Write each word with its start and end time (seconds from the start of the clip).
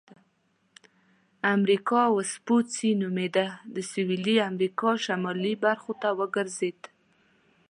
امریکا 1.55 2.01
وسپوچې 2.15 2.89
نومیده 3.01 3.47
د 3.75 3.77
سویلي 3.91 4.35
امریکا 4.49 4.89
شمالي 5.05 5.53
برخو 5.63 5.93
ته 6.01 6.09
وګرځېد. 6.19 6.79